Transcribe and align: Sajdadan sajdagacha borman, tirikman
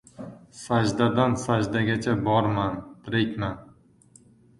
Sajdadan 0.59 1.35
sajdagacha 1.41 2.15
borman, 2.29 2.79
tirikman 3.09 3.61